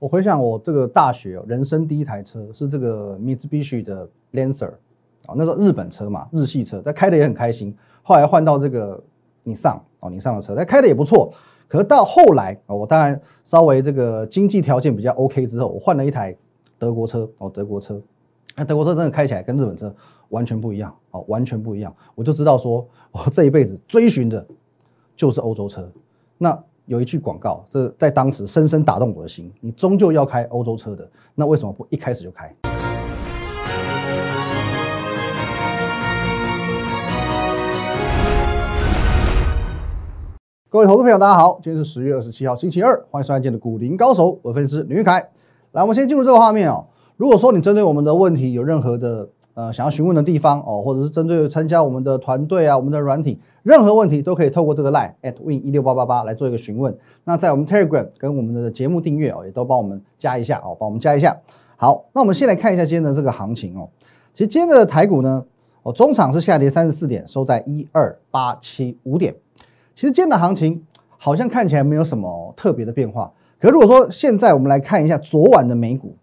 [0.00, 4.70] 我回想我这个大学人生第一台车是这个 Mitsubishi 的 Lancer
[5.26, 7.76] 啊，那时候日本车嘛，日系车，但开的也很开心。
[8.02, 8.98] 后来换到这个
[9.42, 11.30] 你上哦，你上的车，但开的也不错。
[11.68, 16.34] 可是到后来啊，我当然稍微这个经济条件比较 OK 之后，我换了一台
[16.78, 18.00] 德国车哦，德国车。
[18.56, 19.94] 那德国车真的开起来跟日本车
[20.30, 21.94] 完全不一样哦，完全不一样。
[22.14, 24.44] 我就知道说，我这一辈子追寻的
[25.14, 25.92] 就是欧洲车。
[26.38, 26.58] 那
[26.90, 29.48] 有一句广告，这在当时深深打动我的心。
[29.60, 32.52] 你终究要开欧洲车的，那为什么不一开始就开？
[40.68, 45.30] 各位投资朋友，大家好，今天是十月二十七号，星期二，欢迎收看今天的股林高手，我分析师吕玉凯。
[45.70, 46.84] 来，我们先进入这个画面哦。
[47.16, 49.28] 如果说你针对我们的问题有任何的
[49.60, 56.96] 呃想要询问的地方哦，或者是针对参加我们的团队啊，我们的软体，任何问题都可以透过这个 line at win 一六八八八来做一个询问。
[57.24, 61.36] 那在我们 Telegram 跟我们的节目订阅哦，也都帮我们加一下哦，帮我们加一下。
[61.76, 63.88] 好，那我们先来看一下今天的这个行情哦。
[64.32, 65.44] 其实今天的台股呢，
[65.82, 69.34] 哦，中场是下跌三十四点，收在一二八七五点。
[69.94, 70.82] 其实今天的行情
[71.18, 73.30] 好像看起来没有什么特别的变化。
[73.60, 76.14] 可如果说现在我们来看一下昨晚的美股。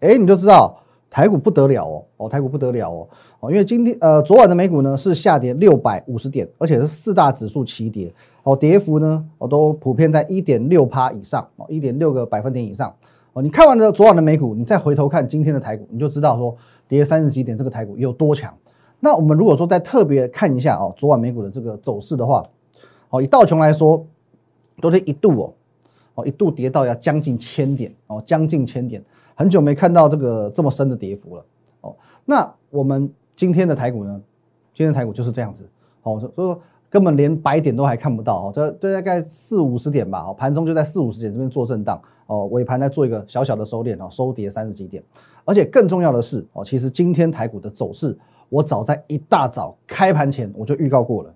[0.00, 0.76] 哎，你就知道
[1.14, 8.12] 台股不得了哦，哦，台股不得了哦，哦，因为今天呃昨晚的美股呢是下跌六百五十点，而且是四大指数齐跌，
[8.42, 12.92] 哦，跌幅呢哦都普遍在一点六趴以上，哦，一点六个百分点以上，
[13.32, 16.56] 哦，你看完了昨晚的美股，你再回头看今天的台股，你就知道说
[16.88, 18.52] 跌三十几点这个台股有多强。
[18.98, 22.44] 那我们如果说再特别看一下哦，昨晚美股的这个走势的话，
[23.10, 24.04] 哦，以道琼来说，
[24.80, 25.54] 都是一度哦，
[26.16, 29.00] 哦一度跌到要将近千点，哦，将近千点。
[29.34, 31.44] 很久没看到这个这么深的跌幅了
[31.80, 31.94] 哦。
[32.24, 34.20] 那我们今天的台股呢？
[34.74, 35.64] 今天台股就是这样子
[36.02, 38.52] 哦，所以说根本连白点都还看不到哦。
[38.52, 45.00] 这这大概四五十点吧，哦，盘中就在四五十点这边做震荡哦，尾盘在做一个小小的收敛哦，收跌三十几点。
[45.44, 48.18] 而且更重要的是哦，其实今天台股的走势，
[48.48, 51.32] 我早在一大早开盘前我就预告过了。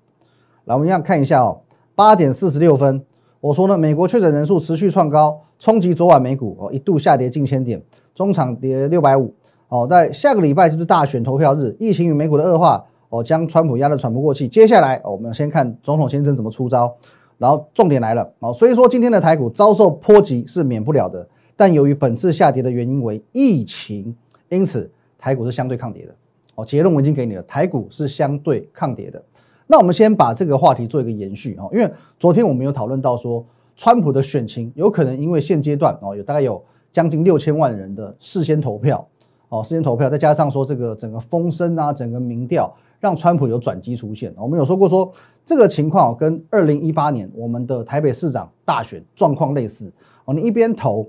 [0.64, 1.60] 来，我们一样看一下哦，
[1.94, 3.04] 八点四十六分，
[3.40, 5.40] 我说呢，美国确诊人数持续创高。
[5.58, 7.82] 冲击昨晚美股哦，一度下跌近千点，
[8.14, 9.34] 中场跌六百五
[9.68, 9.86] 哦。
[9.90, 14.46] 在下个礼拜就是大选投票日，疫情与美股的恶化哦，将川普压得喘不过气。
[14.46, 16.94] 接下来我们先看总统先生怎么出招，
[17.38, 18.52] 然后重点来了哦。
[18.52, 21.26] 所以说今天的台股遭受波及是免不了的，
[21.56, 24.14] 但由于本次下跌的原因为疫情，
[24.50, 24.88] 因此
[25.18, 26.14] 台股是相对抗跌的
[26.54, 26.64] 哦。
[26.64, 29.20] 结论我已经给你了，台股是相对抗跌的。
[29.66, 33.44] 那我们先把这个话题做一个延续哦，因为昨天我们有讨论到说。
[33.78, 39.06] 川普的选情有可能因为现阶段哦，有大概有将近六千万人的事先投票
[39.50, 44.34] 哦，事先投票，再加上说这个整个风声啊，整个民调让川普有转机出现。
[44.36, 45.08] 我们有说过说
[45.46, 49.92] 这个情况跟二零一八年我们的台北市长大选状况类似
[50.24, 51.08] 哦，你一边投，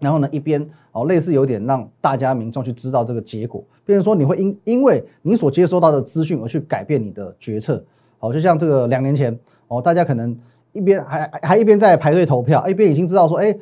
[0.00, 7.80] 然后呢一边哦类似有点让大家民众去知道这个结果，变成说你会因因为你所接收到的资讯而去改变你的决策。
[8.18, 9.38] 好，就像这个两年前
[9.68, 10.36] 哦，大家可能。
[10.72, 13.54] 一边还还一边在排队投票，一边已经知道说，哎，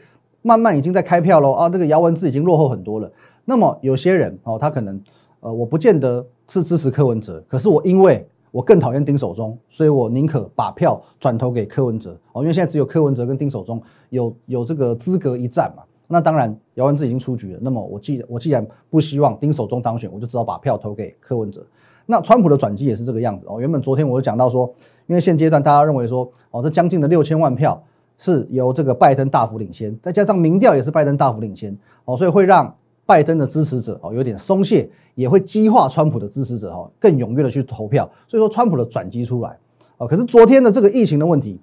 [0.43, 3.11] 慢慢已经在开票喽啊，那个姚文智已经落后很多了。
[3.45, 5.01] 那么有些人哦，他可能
[5.41, 15.83] 呃，我不见得是支持柯文哲，可是我因为我更讨厌丁守中，所以我宁可把票转投给柯文哲哦，因为现在只有柯文哲跟丁守中有有这个资格一战嘛。
[16.07, 21.67] 那当然姚文智已经出局了，那么我既我既然不希望丁守中当选，我就只好把票投给柯文哲。
[22.07, 23.61] 那川普的转机也是这个样子哦。
[23.61, 24.73] 原本昨天我就讲到说。
[25.11, 27.83] 因为现阶段大家认为说，哦，这将近的六千万票
[28.17, 32.73] 是由这个拜登大幅领先，再加上民调也是拜登大幅领先，哦，所以会让
[33.05, 39.59] 拜登的支持者哦有点松懈，也会激化川普的支持者哦更踊跃的去投票，所以说川普的转机出来，
[39.97, 41.61] 哦，可是昨天的这个疫情的问题，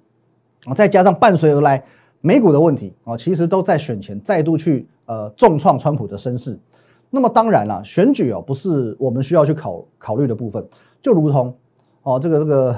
[0.66, 1.82] 哦，再加上伴随而来
[2.20, 6.58] 美股的问题，哦，其实都在选前再度去呃重创川普的声势。
[7.08, 10.62] 那么当然了，选举哦不是我们需要去考考虑的部分，
[11.00, 11.56] 就如同
[12.08, 12.76] 哦这个这个。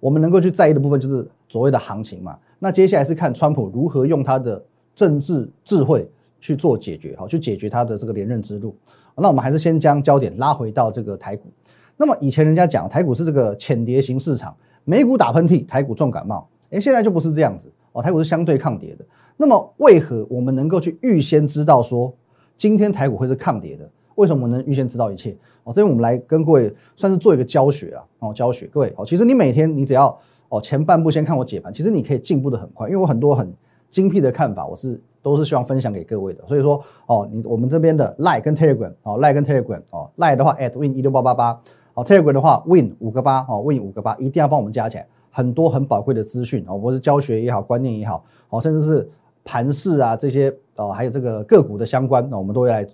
[0.00, 2.38] 我们能够去在意的部分就是所谓的行情嘛。
[2.60, 6.08] 那接下来是看川普如何用他的政治智慧
[6.40, 8.76] 去做解决，好，去解决他的这个连任之路。
[9.16, 11.50] 那我们还是先将焦点拉回到这个台股。
[11.96, 16.48] 那么以前人家讲台股是这个浅跌型市场，美股打喷嚏，台股重感冒。
[16.70, 19.04] 诶，现在就不是这样子哦，台股是相对抗跌的。
[19.36, 22.14] 那么为何我们能够去预先知道说
[22.56, 23.90] 今天台股会是抗跌的？
[24.18, 25.30] 为什么能预先知道一切？
[25.62, 30.18] 哦，这边我们来跟各位算是做一个教学啊，哦，教学各位哦，其实你每天你只要
[30.48, 33.52] 哦前半部先看我解盘，其实你可以进步的很快，因为我很多很
[33.90, 36.44] 精辟的看法，我是都是希望分享给各位的。
[36.48, 41.60] 所以说哦，你我们这边的 Lie 跟 Telegram 哦，Lie 跟 Telegram 哦，Lie 的话 at win 一六八八八，
[41.94, 49.08] 哦，Telegram 的话 win 五个八哦，win 五个八，一定要帮我们加起来，很多很宝贵的资讯哦，不是教学也好，观念也好，哦，甚至是
[49.44, 52.86] 盘势啊这些哦，还有这个个股的相关，那我们都会来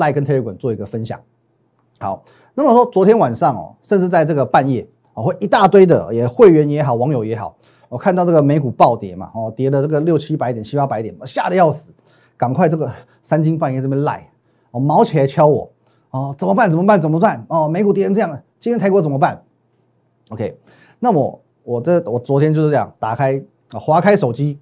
[0.00, 1.20] 赖跟 Telegram 做一个分享。
[2.00, 2.24] 好，
[2.54, 7.54] 那么说昨天晚上哦，甚至在这个半夜哦，会一大堆的也会员也好，网友也好，
[7.88, 11.92] 我看到这个美股暴跌嘛，哦，跌了这个六七百点、七八百点，吓得要死，
[12.36, 12.90] 赶快这个
[13.22, 14.28] 三更半夜这边赖，
[14.70, 15.70] 哦，毛起来敲我，
[16.10, 16.70] 哦，怎么办？
[16.70, 17.00] 怎么办？
[17.00, 17.44] 怎么办？
[17.48, 19.42] 哦，美股跌成这样，今天泰国怎么办
[20.30, 20.58] ？OK，
[20.98, 23.42] 那么我这我昨天就是这样，打开
[23.72, 24.58] 啊，划开手机，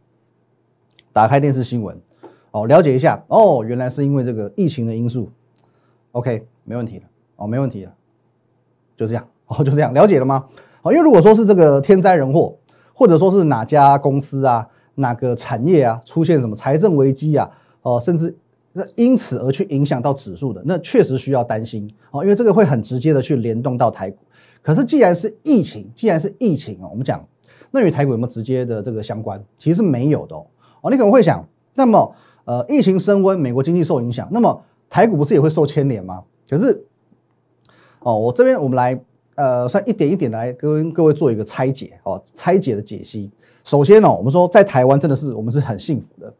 [1.12, 1.96] 打开电视新闻，
[2.50, 5.30] 哦，了解一下，哦，原来是因为这个疫情的因素
[6.12, 7.04] ，OK，没问题了。
[7.36, 7.92] 哦，没问题了，
[8.96, 10.44] 就这样，哦，就这样，了解了吗？
[10.82, 12.56] 好，因为如果说是这个天灾人祸，
[12.92, 14.66] 或者说是哪家公司啊、
[14.96, 17.48] 哪个产业啊出现什么财政危机啊，
[17.82, 18.36] 哦，甚至
[18.96, 24.18] 因此而去影响到指数的，那确实需要担心哦，因为这个会很直接的去联动到台股。
[24.60, 27.24] 可是既然是疫情，既然是疫情哦，我们讲
[27.70, 29.40] 那与台股有没有直接的这个相关？
[29.58, 30.44] 其实是没有的哦。
[30.80, 32.12] 哦，你可能会想，那么
[32.48, 34.58] 呃，疫情升温，美国经济受影响，那么
[34.88, 36.24] 台股不是也会受牵连吗？
[36.48, 36.82] 可是。
[38.00, 38.98] 哦，我这边我们来，
[39.34, 43.30] 呃，算一点一点来跟各位做一个拆解哦，拆解的解析。
[43.64, 46.32] 首先呢，我们说在台湾真的是我们是很幸福的，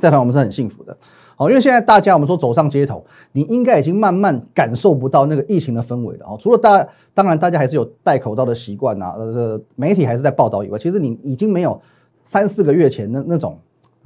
[0.00, 0.96] 在台湾我们是很幸福的。
[1.36, 6.36] 哦，因为现在大家我们说走上街头，你应该已经慢慢感受不到那个疫情的氛围了哦。
[6.40, 6.84] 除了大，
[7.14, 11.80] 当然大家还是有戴口罩的习惯呐，呃，媒体还是在报道以外，其实你已经没有
[12.24, 13.56] 三四个月前那那种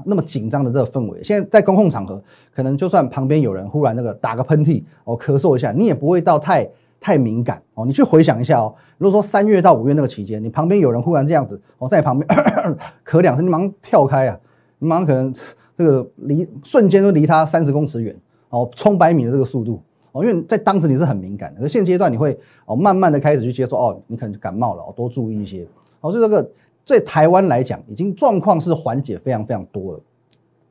[0.05, 1.23] 那么紧张的这个氛围。
[1.23, 2.23] 现在在公共场合，
[2.55, 6.69] 可能就算旁边有人忽然那个打个喷嚏哦，咳嗽一下，你也不会到太。
[7.05, 8.73] 太敏感哦，你去回想一下哦。
[8.97, 12.29] 如果说三月到五月那个期间，你旁边有人忽然这样子哦，在你旁边
[13.05, 14.39] 咳两声，你马上跳开啊，
[14.79, 15.35] 你马上可能
[15.75, 18.17] 这个离瞬间都离他三十公尺远
[18.51, 25.67] 哦，冲百米的这个速度哦，因为在当时你是很敏感的，而现阶段你会哦慢慢的开始去接受哦，你可能感冒了哦，多注意一些
[26.03, 26.13] 哦。
[26.13, 26.49] 所以这个
[26.85, 30.01] 在台湾来讲，已经状况是缓解非常非常多了。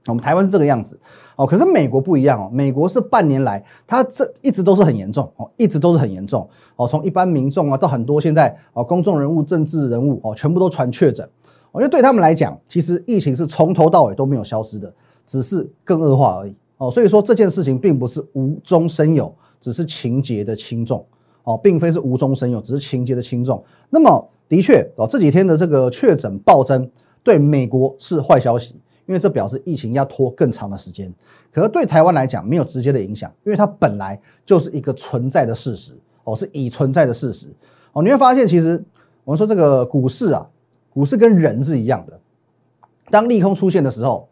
[0.07, 0.99] 我们台湾是这个样子。
[1.35, 6.85] 哦，可是美国不一样哦，美国是半年来，它这一直都是很严重哦，一直都是很严重哦。
[6.87, 11.27] 从一般民众啊，到很多现在哦，公众人物、政治人物哦，全部都传确诊。
[11.71, 14.93] 我觉得对他们来讲，其实疫情是从头到尾都没有消失的，
[15.25, 16.91] 只是更恶化而已哦。
[16.91, 21.03] 所以说这件事情并不是无中生有，只是情节的轻重
[21.43, 23.63] 哦，并非是无中生有，只是情节的轻重。
[23.89, 26.89] 那么的确哦，这几天的这个确诊暴增，
[27.23, 28.75] 对美国是坏消息。
[29.05, 31.11] 因为这表示疫情要拖更长的时间，
[31.53, 35.93] 可是对台湾来讲没有直接的影响，因为它本来就是一个存在的事实
[36.25, 37.47] 哦，是已存在的事实
[37.93, 38.03] 哦。
[38.03, 38.81] 你会发现，其实
[39.23, 40.45] 我们说这个股市啊，
[40.89, 42.19] 股市跟人是一样的，
[43.09, 44.27] 当利空出现的时候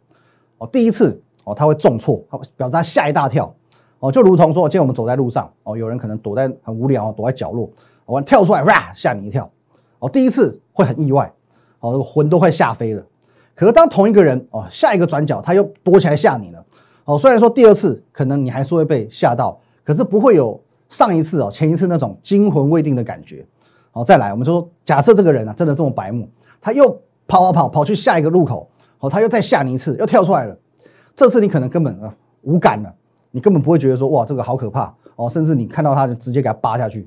[0.58, 3.54] 哦，第一次哦，它会重挫，它表示它吓一大跳
[3.98, 7.68] 哦，就如同说，今天我们走在路上哦，有人可能躲在很无聊，躲在角落，
[8.06, 9.50] 我跳出来哇，吓你一跳
[10.00, 11.32] 哦，第一次会很意外
[11.78, 13.02] 哦，这个魂都快吓飞了。
[13.54, 16.64] 可是当同一个人哦，下一个转角他又躲起来吓你了，
[17.04, 20.58] 哦，虽然说第二次可能你还是会被吓到，可是不会有
[20.88, 23.46] 上一次哦前一次那种惊魂未定的感觉，
[23.90, 26.26] 好，再来，我们就说假设这个人啊真的这么白目，
[26.60, 26.88] 他又
[27.28, 28.66] 跑跑跑跑去下一个路口，
[29.00, 30.56] 哦，他又再吓你一次，又跳出来了，
[31.14, 32.90] 这次你可能根本啊无感了，
[33.30, 37.06] 你根本不会觉得说哇这个好可怕哦，甚至你看到他就直接给他扒下去，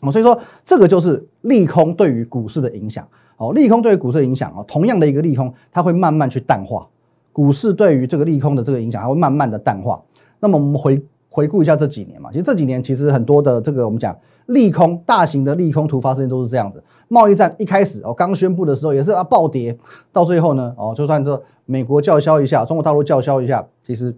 [0.00, 3.06] 哦，所以说这个就是利空对于股市的影响。
[3.36, 6.84] 哦，利空对于股市的影响啊，同样的一个利空，它会慢慢去淡化。
[7.32, 10.02] 股市对于这个利空的这个影响，它会慢慢的淡化。
[10.40, 11.00] 那么我们回
[11.30, 16.82] 回顾一下这几年嘛，其实这几年其实很多的这个我们讲利空，大型的利空突发事件都是这样子。
[17.06, 19.78] 贸易战一开始哦，刚宣布的时候也是啊暴跌，
[20.12, 24.12] 到最后呢哦，就算这美国叫嚣一下，中国大陆叫嚣一下，其实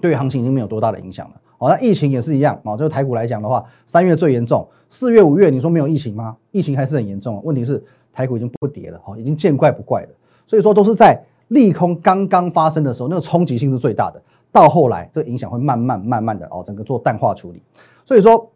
[0.00, 1.34] 对于行情已经没有多大的影响了。
[1.58, 6.36] 哦，那疫情也是一样啊，就是台股来讲的话，三月最严重，四月五月你说没有疫情吗？
[6.50, 7.40] 疫情还是很严重。
[7.44, 7.84] 问题是。
[8.10, 10.08] 台股已经不跌了，哈，已经见怪不怪了。
[10.44, 14.20] 所以说都是在利空刚刚发生的时候，那个冲击性是最大的。
[14.50, 17.62] 到后来，这个影响会慢慢慢慢的哦，整个做淡化处理。
[18.04, 18.50] 所以说，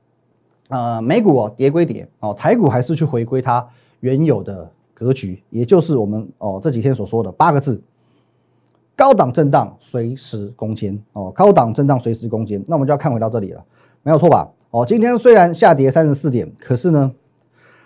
[0.68, 3.64] 呃，美股哦跌归跌哦，台股还是去回归它
[4.00, 7.80] 原有的格局，也就是我们哦这几天所说的八个字：
[9.02, 12.62] 高档震荡，随时攻坚哦，高档震荡，随时攻坚。
[12.68, 13.61] 那我们就要看回到这里了，
[14.04, 14.49] 没有错吧？
[14.71, 17.11] 哦，今天虽然下跌三十四点，可是呢？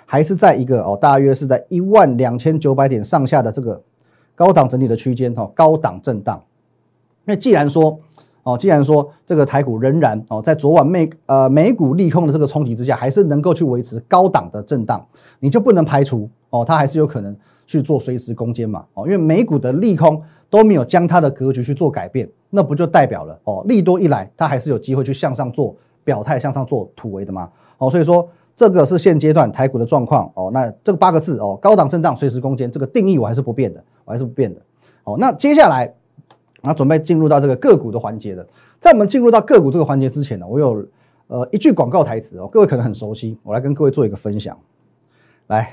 [0.04, 3.82] 还是在一个哦，大约是在一万两千九百点上下的这个
[4.34, 6.44] 高档整理的区间哈，高档震荡。
[7.24, 7.98] 那既然说
[8.42, 15.02] 哦，既然说这个台股仍然哦，在昨晚美呃美股利空的这个冲击之下，还是能够去维持高档的震荡，
[15.40, 17.34] 你就不能排除哦，它还是有可能
[17.66, 28.28] 去做随时攻坚嘛哦，因为美股的利空都没有将它的格局去做改变，那不就代表了哦，利多一来，它还是有机会去向上做表态，向上做突围的嘛哦，所以说。
[28.58, 34.58] 这个是现阶段台股的状况哦，那这个八个字哦，高档震荡，随时攻坚，这个定义我还是不变的，我还是不变的。
[35.04, 35.92] 哦，那接下来
[36.62, 38.46] 啊准备进入到这个个股的环节的。
[38.80, 40.86] 在我们进入到个股这个环节之前呢，我有
[41.26, 44.56] 呃一句广告台词哦，各位可能很熟悉，我来跟各位做一个分享。
[45.48, 45.70] 来，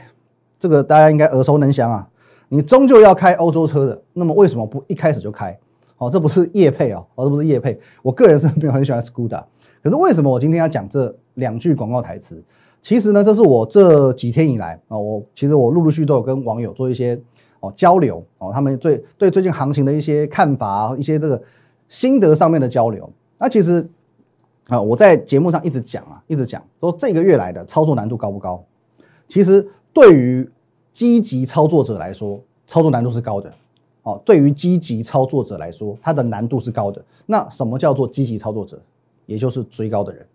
[0.59, 2.09] 这个大家应该耳熟能详啊。
[2.53, 5.57] 你终究要开欧洲车的，那么为什么不一开始就开？
[5.97, 7.79] 哦，这不是叶配哦，哦，这不是叶配。
[8.03, 9.43] 我个人是没有很喜欢 Scuda，
[9.81, 12.43] 可是为什么我今天要讲这两句广告台词？
[12.79, 17.19] 其实呢，这是我这几天以来啊，我其实我陆陆续都有跟网友做一些
[17.59, 21.41] 哦交流哦，他们最对最近行情的一些看法，一些这个
[21.89, 23.11] 心得上面的交流。
[23.39, 23.89] 那其实
[24.67, 28.63] 啊，我在节目上一直讲啊，一直讲说这个月来的操作难度高不高？
[29.27, 30.47] 其实对于
[30.93, 33.53] 积极操作者来说，操作难度是高的。
[34.03, 37.03] 哦，对于积极操作者来说，它的难度是高的。
[37.25, 38.79] 那什么叫做积极操作者？
[39.25, 40.25] 也就是追高的人，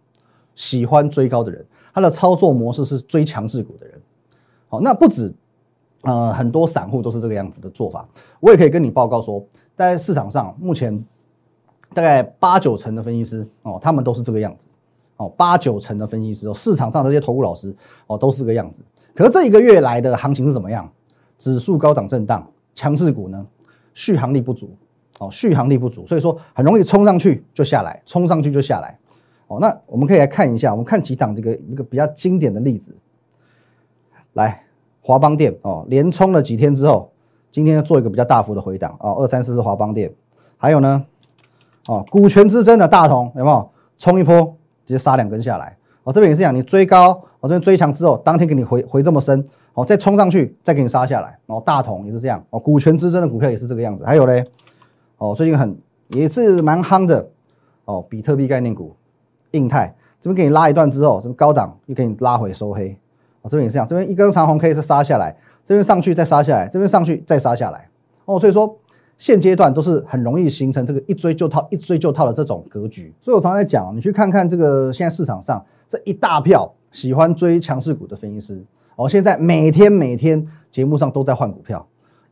[0.54, 1.64] 喜欢追高的人。
[1.92, 4.00] 他的操作模式是追强势股的人，
[4.68, 5.34] 好，那不止，
[6.02, 8.08] 呃，很多散户都是这个样子的做法。
[8.38, 9.44] 我也可以跟你报告说，
[9.76, 11.04] 在市场上目前
[11.92, 14.68] 大概八九成的分析师哦，他们都是这个样子，
[15.16, 17.74] 哦，八九成的分析师哦，市场上这些投顾老师
[18.06, 18.80] 哦，都是这个样子。
[19.18, 20.88] 可是这一个月来的行情是怎么样？
[21.38, 23.44] 指数高档震荡，强势股呢
[23.92, 24.76] 续航力不足，
[25.18, 28.96] 哦，续航力不足，所以说很容易冲上去就下来，冲上去就下来。
[29.48, 32.94] 哦，那我们可以来看一下，我们看几档这个一个比较经典的例子。
[34.34, 34.62] 来，
[35.00, 37.10] 华邦电哦，连冲了几天之后，
[37.50, 40.14] 今天要做一个比较大幅的回档哦，二三四是华邦电，
[40.56, 41.04] 还有呢，
[41.88, 44.56] 哦，股权之争的大同有没有冲一波
[44.86, 45.76] 直接杀两根下来？
[46.08, 47.10] 哦，这边也是讲你追高，
[47.40, 54.42] 哦这边追强之后，当天给你回回这么深，哦再冲上去再给你杀下来，哦大同也是这样，哦股权之争的股票也是这个样子，还有嘞，
[55.18, 55.76] 哦最近很
[56.08, 57.28] 也是蛮夯的，
[57.84, 58.94] 哦比特币概念股。
[59.52, 62.94] 印泰这边给你拉一段之后，这边高档又给你拉回收黑，
[63.40, 65.34] 哦，这边也是这样，这边一根长红 K 是杀下来，
[65.64, 67.88] 这边上去再杀下来，这边上去再杀下来，
[68.26, 68.76] 哦，所以说
[69.16, 73.10] 现阶段都是很容易形成这个一追就套、一追就套的这种格局。
[73.22, 78.62] 所以我常常在讲，你去看看这个现在市场上这一大票喜欢追强势股的分析师，
[78.96, 81.84] 哦，现在每天每天节目上都在换股票，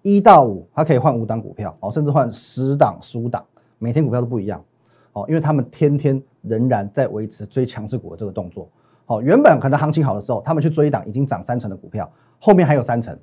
[0.03, 3.45] 一到五他可以换五档股票，哦，甚至换十档、十五档，
[3.79, 4.63] 每天股票都不一样。
[5.13, 8.69] 哦，因为他们天天仍然在维持追强势股的这个动作。
[9.07, 13.19] 哦，原本可能行情好的时候，他们去追一档已经涨三成的股票，后面还有三成，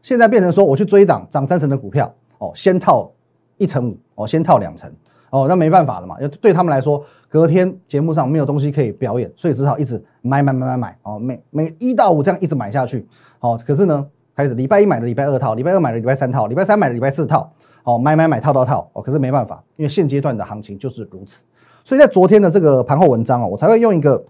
[0.00, 3.10] 现在变成说我去追一档涨三成的股票，哦，先套
[3.56, 4.92] 一成五，哦，先套两成，
[5.32, 13.08] 哦，那没办法了嘛，要对他们来说，隔天节目上没有东西可以表演，所以只好一直买买买买买，哦，每每一到五这样一直买下去，
[13.40, 17.50] 哦，可是呢，开始礼拜一买的礼拜二套，礼拜二买的礼拜三套，礼拜三买的礼拜四套。
[17.84, 21.42] 哦，买买买套套套哦，可是没办法，因为现阶段的行情就是如此，
[21.82, 24.24] 所以在昨天的这个盘后文章啊，我才会用一个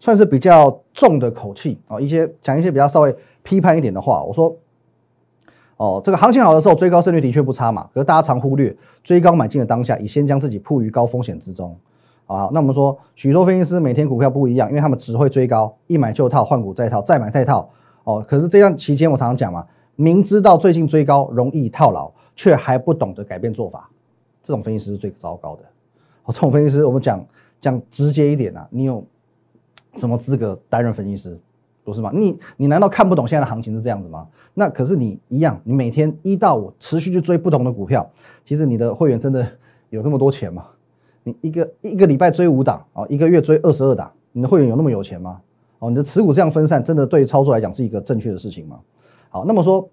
[0.00, 4.24] 算是比较重的口气啊，一些讲一些比较稍微批判一点的话。
[4.24, 4.56] 我说，
[5.78, 11.74] 哦，这个行情好的时候追高胜率的确不差嘛，可是大家常忽略追高买进的当下，已先将自己铺于高风险之中
[12.26, 12.50] 啊。
[12.52, 17.70] 那我们说，许多分析师每天股票不一样，因为他们只会追高，一买就套，换股再套，再买再套
[18.04, 18.22] 哦。
[18.28, 19.64] 可是这样期间，我常常讲嘛，
[19.96, 22.12] 明知道最近追高容易套牢。
[22.40, 23.90] 却还不懂得改变做法，
[24.44, 25.62] 这种分析师是最糟糕的。
[26.22, 27.26] 哦，这种分析师，我们讲
[27.60, 29.04] 讲直接一点啊，你有
[29.96, 31.36] 什么资格担任分析师？
[31.88, 32.10] 不是吗？
[32.14, 34.26] 你你难道看不懂现在的行情是这样子吗？
[34.54, 38.08] 那可是你一样，你每天一到五持续去追不同的股票，
[38.44, 39.46] 其实你的会员真的
[39.90, 40.66] 有这么多钱吗？
[41.24, 45.40] 你一个一个礼拜追五档啊，一个月追二十二档，你的会员有那么有钱吗？
[45.78, 48.78] 哦，你的持股这样分散，真的对操作来讲是一个正确的事情吗？
[49.30, 49.88] 好，那么说，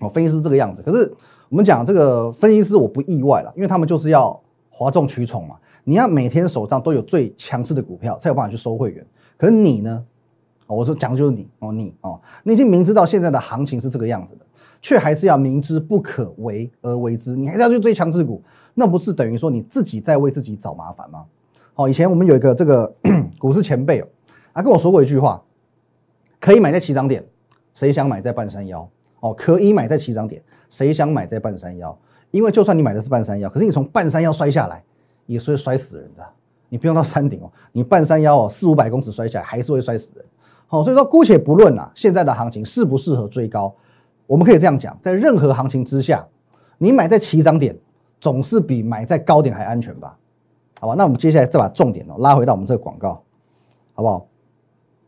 [0.00, 1.12] 哦，分析师这个样子，可是。
[1.48, 4.36] 我们讲这个分析师，我不意外了，因为他们就是要
[4.68, 5.54] 哗众取宠嘛。
[5.84, 9.06] 你要每天手上都有最强势的股票，才有办法去收会员。
[9.36, 10.04] 可是你呢？
[10.66, 14.44] 我说讲的就是你哦，你哦，你已经明知道现在的行情是这个样子的，
[14.80, 18.42] 却还是要明知不可为而为之，你还是要去追强势股，
[18.74, 21.24] 那不是等于说你自己在为自己找麻烦吗？
[21.74, 22.92] 哦，以前我们有一个这个
[23.38, 24.06] 股市前辈哦，
[24.54, 25.42] 他跟我说过一句话：
[26.40, 27.24] 可以买在起涨点，
[27.74, 28.88] 谁想买在半山腰？
[29.20, 30.42] 哦，可以买在起涨点。
[30.68, 31.96] 谁想买在半山腰？
[32.32, 34.82] 因为就算你买的是半山腰，可是你从半山腰摔下来，
[35.26, 36.26] 也是会摔死人的。
[36.68, 40.24] 你不用到山顶哦，你半山腰哦，四五百公尺摔下来，还是会摔死人。
[40.68, 43.72] 好，所以说姑且不论啊，现在的行情适不适合追高，
[44.26, 46.26] 我们可以这样讲，在任何行情之下，
[46.78, 47.78] 你买在起涨点，
[48.20, 50.16] 总是比买在高点还安全吧？
[50.80, 53.22] 好吧，那我们接下来再把重点哦拉回到我们这个广告，
[53.94, 54.26] 好不好？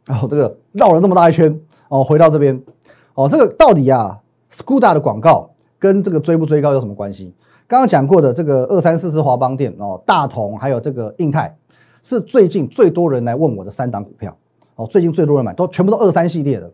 [0.08, 2.62] 哦，这个绕了这么大一圈哦，回到这边
[3.14, 4.18] 哦，这个到底啊
[4.50, 7.34] ？Scuda 的广告跟这个追不追高有什么关系？
[7.66, 11.54] 刚刚讲过的这个二三四四华邦店哦，大同还有这个印泰，
[12.02, 14.34] 是最近最多人来问我的三档股票
[14.78, 16.70] 哦，最近最多人买都全部都二三系列的，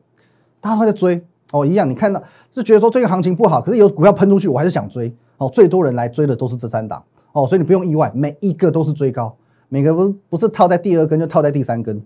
[0.60, 9.34] 大家都在追哦，一样你看到就觉得说最近行情不好，可是有股票喷出去，我还是想追哦，最多人来追的都是这三档哦，所以你不用意外，每一个都是追高，
[9.70, 11.98] 每个不是不是套在第二根就套在第三根，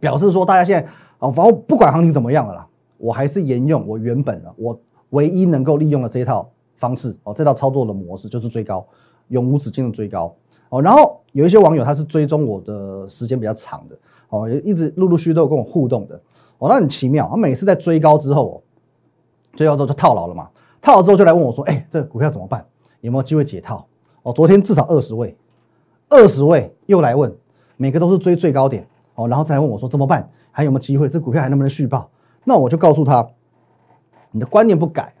[0.00, 8.86] 表示说大家现在哦，反正不管行情怎么样了啦，我还是沿用我原本的我唯一能够利用的这一套方式哦，这套操作的模式就是追高，
[9.28, 10.34] 永无止境的追高
[10.70, 10.80] 哦。
[10.80, 13.98] 然后有一些网友他是追踪我的时间比较长的
[14.30, 16.20] 哦，也一直陆陆续续都有跟我互动的
[16.58, 18.62] 哦，那很奇妙，他每次在追高之后，
[19.54, 20.48] 追高之后就套牢了嘛。
[20.82, 22.64] 套牢之后就来问我说：“哎，这个股票怎么办？
[23.02, 23.86] 有没有机会解套？”
[24.22, 25.36] 哦，昨天至少二十位，
[26.08, 27.34] 二十位又来问，
[27.76, 30.30] 每个都是追最高点哦，然后再来问我说怎么办？
[30.50, 31.08] 还有没有机会？
[31.08, 32.08] 这股票还能不能续报？
[32.44, 33.28] 那我就告诉他：
[34.30, 35.14] 你的观念不改，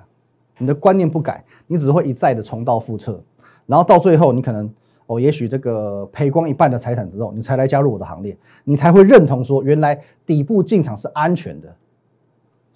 [0.58, 3.22] 你的观念不改，你只会一再的重蹈覆辙，
[3.66, 4.70] 然后到最后你可能
[5.10, 11.74] 哦，也许这个赔光一半的财产之后，你才来加入我的行列，你才会认同说原来底部进场是安全的。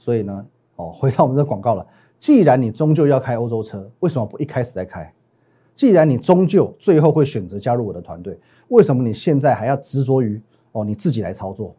[0.00, 1.86] 所以呢，哦，回到我们这广告了。
[2.18, 5.12] 既然你终究要开欧洲车，为什么不一开始再开？
[5.76, 8.36] 既然你终究最后会选择加入我的团队，
[8.66, 11.72] 为什么你现在还要执着于哦你自己来操作？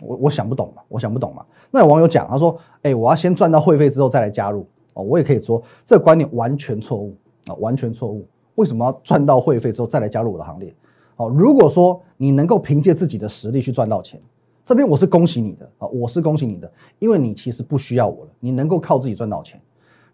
[0.00, 1.44] 我我想不懂嘛，我想不懂嘛。
[1.70, 7.14] 那有网友讲，他说：“哎，我要先赚到会费之后再来加入哦。”我也可以说，这个观念完全错误
[7.48, 8.26] 啊，完全错误。
[8.56, 10.74] 为什么要赚到会费之后再来加入我的行列？
[11.14, 14.20] 好，如果说你能够凭借自己的实力去赚到钱。
[14.64, 19.60] 这边我是恭喜你的啊，我是恭喜你的，因为你其实不需要我了，你能够靠自己赚到钱。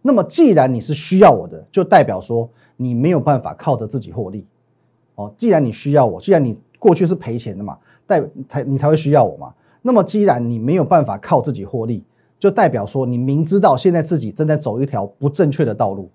[0.02, 2.46] 那么既然你是需要我的，就代表说
[2.76, 4.46] 你没有办法靠着自己获利。
[5.14, 9.54] 哦，既然你需要我，既然你过去是赔钱的嘛，代才你才会需要我嘛。
[9.80, 12.04] 那么既然你没有办法靠自己获利，
[12.38, 16.10] 就代表说你明知道现在自己正在走一条不正确的道路，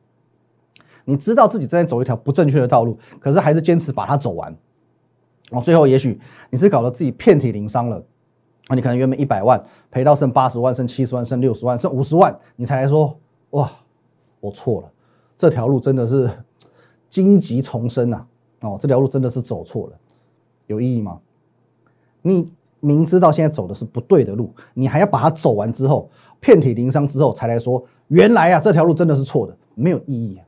[1.09, 4.53] 你知道自己正在走一条不正确的道路，可是还是坚持把它走完。
[5.51, 8.03] 哦，最后也许你是搞得自己遍体鳞伤了。
[8.67, 13.17] 啊你可能原本一百万赔到剩八十万，剩七十万，剩六十万，剩五十万，你才来说
[13.51, 13.71] 哇，
[14.41, 14.91] 我错了，
[15.37, 16.29] 这条路真的是
[17.09, 18.27] 荆棘丛生啊！
[18.59, 19.93] 哦，这条路真的是走错了，
[20.65, 21.17] 有意义吗？
[22.21, 26.09] 你明知道现在走的是不对的路，你还要把它走完之后，
[26.41, 30.43] 遍体鳞伤之后才来说，原来啊这条路真的是错的，没有意义啊，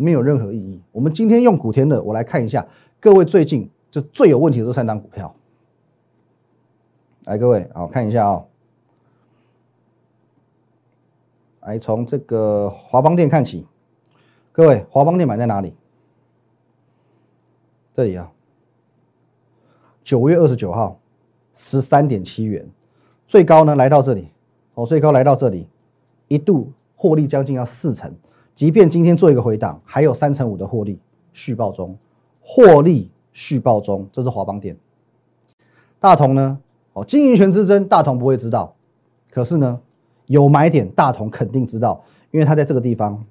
[0.00, 0.80] 没有任何意义。
[0.92, 2.66] 我们今天用古天乐，我来看一下
[2.98, 5.34] 各位最近就最有问题的这三档股票。
[7.24, 8.44] 来，各位，好看一下啊！
[11.60, 13.66] 来，从这个华邦店看起。
[14.52, 15.74] 各位，华邦店买在哪里？
[17.92, 18.32] 这里啊，
[20.02, 20.98] 九月二十九号，
[21.54, 22.66] 十三点七元，
[23.26, 24.28] 最高呢来到这里，
[24.72, 25.68] 哦，最高来到这里，
[26.28, 28.10] 一度获利将近要四成，
[28.60, 30.98] 即便今天做一个回档，还有三成五的获利
[31.32, 31.96] 续报中，
[32.42, 34.76] 获利续报中，这是华邦店。
[35.98, 36.58] 大同呢？
[36.92, 38.74] 哦，经营权之争，大同不会知道。
[39.30, 39.80] 可是呢，
[40.26, 43.24] 有买点，大同肯定知道，因为它在这个地方，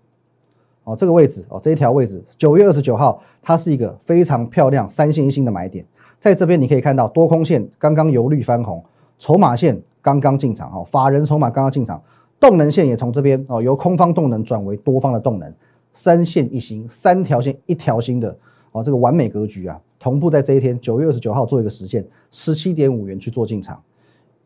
[0.84, 5.86] 哦，这个位置，哦，这一条位置，九月二十九号，它是一个非常漂亮三星一星的买点。
[6.20, 8.84] 在这边你可以看到，多空线刚刚由绿翻红，
[9.20, 12.02] 筹码线刚刚进场，哦，法人筹码刚刚进场，
[12.40, 15.54] 动能线也从这边，哦，由空方动能转为多方的动能，
[15.94, 18.36] 三线一星，三条线一条星的，
[18.72, 19.80] 哦，这个完美格局啊。
[20.00, 23.82] 同步在这一天九月二十九号做一个实现，十七点五元去做进场，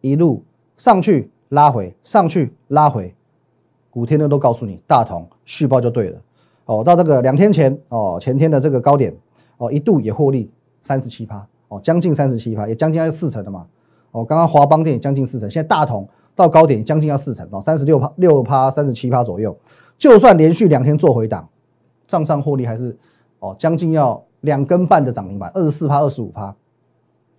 [0.01, 0.43] 一路
[0.77, 3.13] 上去拉回，上去拉回，
[3.91, 6.19] 古天乐都告诉你大同续报就对了
[6.65, 6.83] 哦。
[6.83, 9.15] 到这个两天前哦，前天的这个高点
[9.57, 10.49] 哦，一度也获利
[10.81, 13.67] 三十七趴哦，将近三十七趴，也将近要四成的嘛
[14.09, 14.25] 哦。
[14.25, 19.57] 刚刚华邦电也将近四成，现在大同到高点将近要四成哦，三十六趴六趴三十七趴左右，
[19.97, 21.47] 就算连续两天做回档，
[22.07, 22.97] 账上获利还是
[23.39, 24.23] 哦将近要。
[24.43, 26.53] 两根半的涨停板，二十四趴、二十五趴，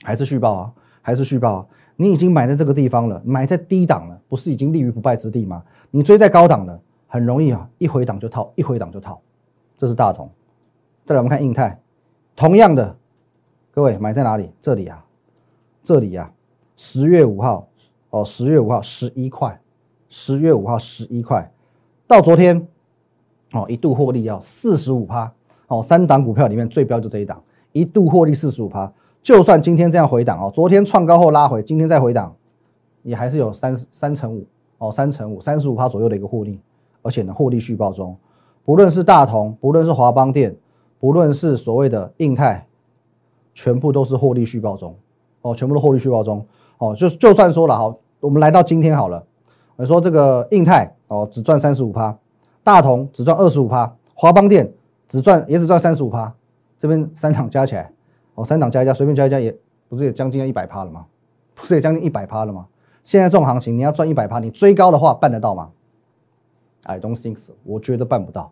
[0.02, 0.72] 还是续报啊？
[1.02, 1.66] 还是续报啊？
[1.96, 5.62] 你已经买在这个地方了，买在低档了，不是已经立于不败之地吗？
[5.90, 9.20] 你追在高档了，很容易啊，一回档就套，一回档就套。
[9.76, 10.30] 这是大同。
[11.04, 11.78] 再来我们看印泰，
[12.34, 12.96] 同样的，
[13.70, 14.50] 各位买在哪里？
[14.62, 15.04] 这里啊，
[15.82, 16.32] 这里啊，
[16.74, 17.68] 十月五号
[18.14, 19.60] 哦，十月五号十一块，
[20.08, 21.50] 十月五号十一块，
[22.06, 22.64] 到昨天
[23.50, 25.32] 哦，一度获利要四十五趴。
[25.66, 28.92] 哦，三档股票里面最标就这一档，一度获利四十五趴。
[29.20, 32.32] 就算今天这样回档哦，昨天创高后拉回，今天再回档，
[33.02, 34.46] 也还是有三三成五
[34.78, 36.60] 哦，三成五，三十五趴左右的一个获利，
[37.02, 38.16] 而且呢，获利续报中。
[38.64, 40.54] 不论是大同，不论是华邦电，
[41.00, 42.64] 不论是所谓的印泰，
[43.54, 44.94] 全部都是获利续报中
[45.40, 46.46] 哦，全部都获利续报中
[46.78, 46.94] 哦。
[46.94, 49.22] 就就算说了哈，我们来到今天好了，
[49.76, 52.16] 我说这个印泰哦，只赚三十五趴，
[52.62, 54.72] 大同只赚二十五趴，华邦电。
[55.06, 56.34] 只赚也只赚三十五趴，
[56.78, 57.92] 这边三档加起来，
[58.34, 59.54] 哦，三档加一加，随便加一加也
[59.88, 61.04] 不是也将近要一百趴了吗？
[61.54, 62.66] 不是也将近一百趴了吗？
[63.04, 65.70] 现在这种行情，你要赚一百趴，你追高的话办得到吗
[66.84, 68.50] ？I don't think so，我觉得办不到。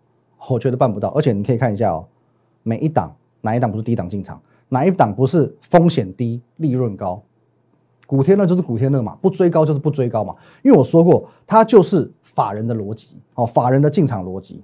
[0.50, 1.08] 我觉得办不到。
[1.08, 2.04] 而且你可以看一下哦，
[2.62, 7.20] 每一档哪一档不是低档进场，哪一档不是风险低、利润高？
[8.12, 10.34] 古天乐就是古天乐嘛，不追高就是不追高嘛。
[10.60, 14.62] 因为我说过，它就是法人的逻辑哦，法人的进场逻辑。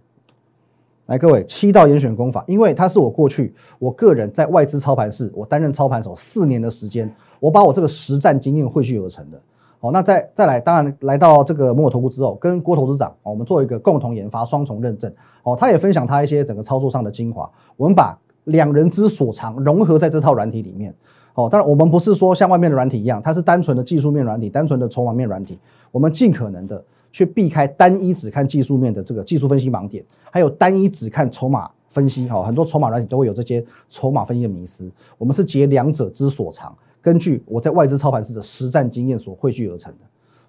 [1.06, 9.40] 来，各位七道严选功法，因为它是我过去我个人在外资操盘室，我担任操盘手四年的时间，我把我这个实战经验汇聚而成的。
[9.80, 15.10] 哦，那再再来，当然来到这个摩尔投顾之后，跟郭投资长，我们做一个共同研发，双重认证。
[15.42, 20.94] 哦，他也分享他一些整个操作上的精华，我们把两人之所长融合在这套软体里面。
[21.38, 25.56] 哦，当然我们不是说像外面的软体一样，它是单纯的技术面软体，单纯的筹码面软体。
[25.92, 32.28] 我们尽可能的去避开单一只看技术面的这个技术分析盲点，还有单一只看筹码分析。
[32.28, 34.90] 哈，很多筹码软体都会有这些筹码分析的迷思。
[35.16, 36.76] 我们是结两者之所长。
[37.00, 39.98] 根据我在外资操盘室的实战经验所汇聚而成的，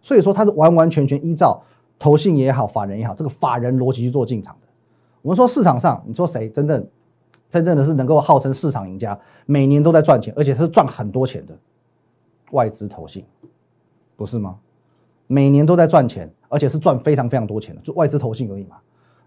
[0.01, 1.61] 所以说它是完完全全依照
[1.99, 4.67] 投信也好、法人也好，这个法人逻辑去做进场的。
[5.21, 6.83] 我们说市场上，你说谁真正
[7.49, 11.57] 真正的是能够号称市场赢家，每年都在赚钱，而且是赚很多钱的
[12.51, 13.25] 外资投信，
[14.15, 14.57] 不是吗？
[15.27, 18.77] 每年都在赚钱，而且是赚非常非常多钱的，就外资投信而已嘛。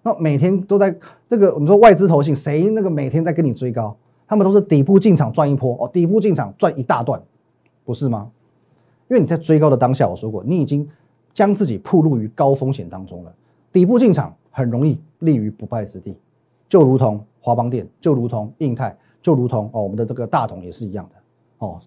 [0.03, 0.97] 那每天都在
[1.29, 3.97] 那个，你说外资投信谁那个每天在跟你追高？
[4.27, 7.23] 他们都是底部进场赚一波哦，底部进场赚一大段，
[7.85, 8.31] 不是吗？
[9.09, 10.89] 因为你在追高的当下，我说过，你已经
[11.35, 13.35] 将自己暴露于高风险当中了。
[13.71, 16.17] 底部进场很容易立于不败之地，
[16.73, 21.17] 就如同华邦电，就如同印泰，就如同哦我们的这个大同也是一样的
[21.59, 21.79] 哦，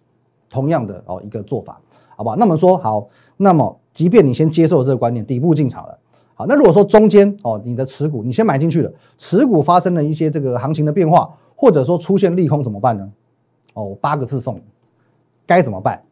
[0.47, 1.81] 同样的哦一个做法，
[2.15, 2.35] 好吧？
[2.37, 5.97] 那么说好，那么即便你先接受这个观念，底部进场了，
[6.35, 11.35] 好，那如果说中间哦你的持股你先买进去了，持股发生了一些这个行情的变化。
[11.57, 13.09] 或者说出现利空怎么办呢？
[13.75, 14.61] 哦，八个字送你，
[15.47, 16.03] 该怎么办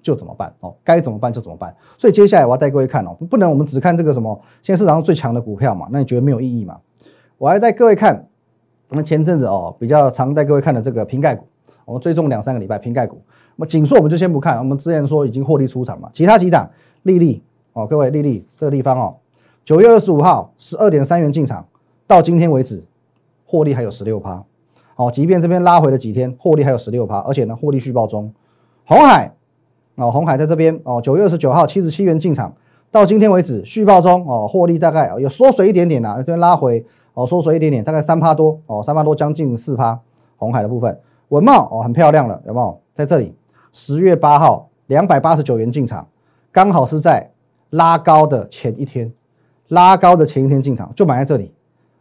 [0.00, 1.76] 就怎么办哦，该怎么办就怎么办。
[1.98, 5.86] 所以接下来我要带各位看哦，不能我们只看这个什么现在市场上最强的股票嘛？
[5.92, 6.78] 那你觉得没有意义嘛？
[7.40, 8.28] 我还带各位看
[8.90, 11.46] 我们前阵子哦比较常带各位看的这个瓶盖股，
[11.86, 13.18] 我们追踪两三个礼拜瓶盖股。
[13.56, 16.10] 那么锦硕我们就先不看，我们之前说已经获利出场嘛。
[16.12, 16.68] 其他几档，
[17.04, 19.16] 利利哦，各位利利这个地方哦，
[19.64, 21.64] 九月二十五号十二点三元进场，
[22.06, 22.84] 到今天为止
[23.46, 24.44] 获利还有十六趴。
[24.96, 28.30] 哦，即便这边拉回了几天，获利还有十六趴，而且呢，获利续报中。
[28.84, 29.32] 红海，
[29.94, 32.54] 哦，红海在这边哦，九月二十九号七十七元进场，
[32.90, 39.98] 到今天为止续报中哦，获利大概有缩水一点点呐，这边拉回哦，缩水一点点，大概三趴多哦，三趴多将近四趴。
[40.36, 42.80] 红海的部分，文茂哦，很漂亮了，有没有？
[42.94, 43.34] 在这里，
[43.72, 46.08] 十月八号两百八十九元进场，
[46.50, 47.30] 刚好是在
[47.68, 49.12] 拉高的前一天，
[49.68, 51.52] 拉高的前一天进场就买在这里，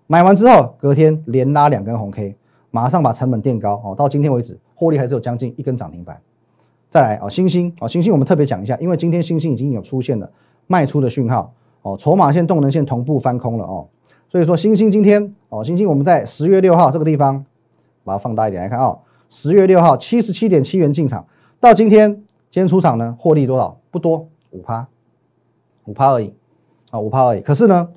[0.08, 2.36] 买完之后隔天连拉两根红 K。
[2.72, 6.22] 马上把成本垫高哦，到今天为止获利还是有将近一根涨停板。
[6.88, 10.30] 再来哦，星星哦，星星我们特别讲一下，因为今天星星已经有出现了
[10.68, 13.88] 卖出的讯号哦，筹码线、动能线同步翻空了哦，
[14.30, 17.44] 所以说星星今天哦，星星我们在十月六号这个地方
[18.04, 21.26] 把它放大一点来看哦，十月六号七十七点七元进场，
[21.60, 23.78] 到今天今天出场呢，获利多少？
[23.92, 24.88] 不多，五趴，
[25.86, 26.34] 五趴而已
[26.92, 27.42] 啊，五趴而已。
[27.42, 27.90] 可是呢，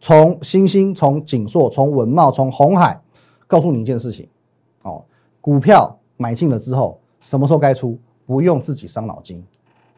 [0.00, 3.00] 从星星、从锦硕、从文茂、从红海。
[3.46, 4.26] 告诉你一件事情，
[4.82, 5.04] 哦，
[5.40, 9.44] 股票买进了之后，什么时候该出，不用自己伤脑筋，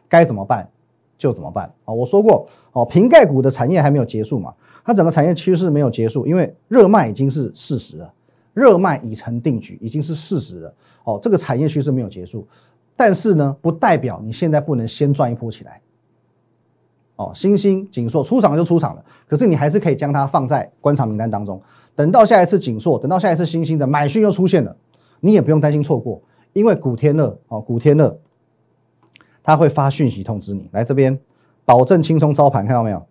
[0.08, 0.68] 该怎么办
[1.16, 1.94] 就怎么办啊！
[1.94, 4.52] 我说过，哦，瓶盖股的产业还没有结束嘛，
[4.86, 8.14] 它整个产业趋势没有结束，因为热卖已经是事实了，
[8.54, 10.72] 热卖已成定局，已经是事实了。
[11.02, 12.46] 哦，这个产业趋势没有结束，
[12.94, 15.80] 但是呢，不代表你现在不能先赚一波起来。
[17.16, 21.60] 哦，星星、锦硕出场就出场了，可是你还是可以将它放在观察名单当中。
[21.96, 24.76] 等到下一次锦硕，等到下一次新兴的买讯又出现了，
[25.18, 26.22] 你也不用担心错过，
[26.52, 28.16] 因为古天乐哦，古天乐
[29.42, 31.18] 他会发讯息通知你来这边，
[31.64, 33.04] 保证轻松操盘，看到没有？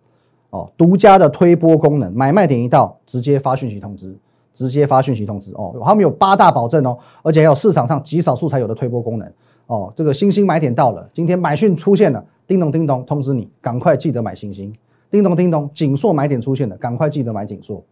[0.56, 4.16] 哦，独家的推波功能，买卖点一到，直接发讯息通知，
[4.54, 9.30] 直接发讯息通知哦，他们有八大保证哦，而且还有市场上极少数才有的推波功能
[9.66, 9.92] 哦。
[9.94, 14.72] 这个新兴买点到了，今天买讯出现了，叮咚叮咚通知你，赶快记得买新兴，
[15.10, 17.84] 叮咚叮咚锦硕买点出现了，赶快记得买锦硕。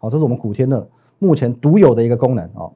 [0.00, 0.84] 哦，这是我们古天乐
[1.20, 2.72] 目前独有的一个功能哦，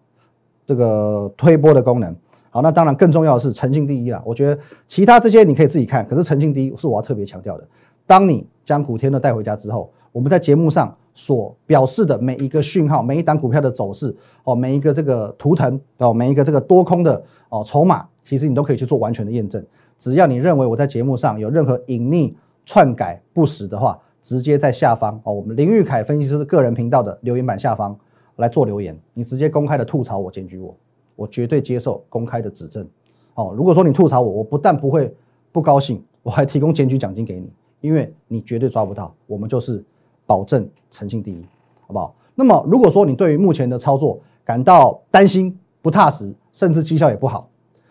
[0.65, 2.15] 这个推波的功能。
[2.51, 4.23] 好，那当然更重要的是诚信第一啦。
[4.25, 7.69] 我觉得其他这些你可以自己看，可是诚信第一是我要特别强调的。
[8.09, 19.63] 当你将古天乐带回家之后，我们在节目上所表示的每一个讯号，每一档股票的走势哦，每一个这个图腾哦，每一个这个多空的哦筹码，其实你都可以去做完全的验证。
[19.99, 22.33] 只要你认为我在节目上有任何隐匿、
[22.65, 24.01] 篡改不实的话。
[24.21, 27.97] 直接在下方哦，我们林玉凯分析师个人频道的留言板下方
[28.37, 30.77] 来做留言，你直接公开的吐槽我、检举我，
[31.17, 32.87] 我绝对接受公开的指正。
[33.35, 35.15] 哦，如果说你吐槽我，我不但不会
[35.51, 39.85] 不高兴，我还提供检举奖金给你，因为你绝对抓不到，我们就是
[40.27, 41.45] 保证诚信第一。
[41.87, 42.15] 好不好？
[42.35, 47.49] 那么如果说你对于目前的操作感到担心、不踏实，甚至绩效也不好，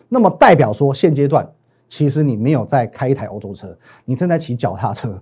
[0.08, 1.50] 那么代表说现阶段
[1.88, 5.20] 其实你没有在开一台欧洲车，你正在骑脚踏车。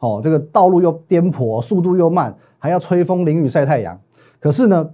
[0.00, 3.98] 哦，这个道路又颠簸，速度又慢，还要吹风淋雨晒太阳。
[4.38, 4.88] 可是呢，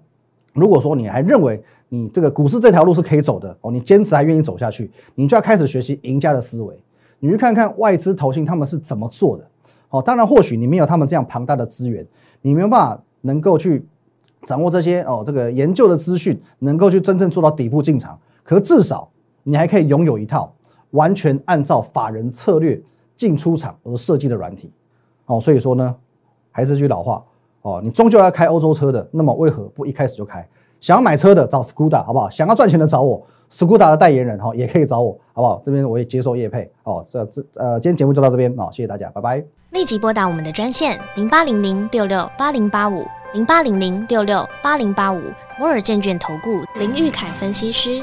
[0.52, 6.74] 如果说你还认为你这个股市这条路是可以走的，哦，你坚持还愿意走下去，你就要开始学习赢家的思维。
[7.24, 9.44] 你去看看外资投信他们是怎么做的。
[9.88, 12.06] 哦，当然或许你没有他们这样庞大的资源，
[12.42, 13.86] 你没有办法能够去
[14.42, 18.18] 掌握这些哦这个研究的资讯，能够去真正做到底部进场。
[18.42, 19.08] 可至少
[19.42, 20.54] 你还可以拥有一套
[20.90, 22.78] 完全按照法人策略
[23.16, 24.70] 进出场而设计的软体。
[25.24, 25.96] 哦，所以说呢，
[26.50, 27.24] 还是句老话
[27.62, 30.46] 哦，你终究要开欧洲车的，那么为何不一开始就开？
[30.78, 32.28] 想要买车的找 Scuda 好不好？
[32.28, 35.62] 想要赚钱的找我斯酷达的代言人哈，也可以找我好不好？
[35.64, 37.06] 这边我也接受叶配哦。
[37.08, 39.44] 这这呃，今天节目就到这边哦，谢谢大家，拜拜。
[39.70, 45.20] 立即拨打我们的专线零八零零六六八零八五零八零零六六八零八五
[45.56, 48.02] 摩尔证券投顾林玉凯分析师。